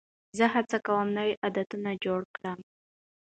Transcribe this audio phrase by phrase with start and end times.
[0.37, 1.69] زه هڅه کوم نوی عادت
[2.05, 2.59] جوړ کړم.